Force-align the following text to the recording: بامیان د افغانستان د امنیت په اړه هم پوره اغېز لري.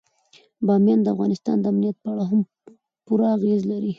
بامیان 0.65 0.99
د 1.03 1.07
افغانستان 1.15 1.57
د 1.59 1.65
امنیت 1.71 1.97
په 2.03 2.07
اړه 2.13 2.23
هم 2.31 2.39
پوره 3.05 3.27
اغېز 3.37 3.61
لري. 3.71 3.89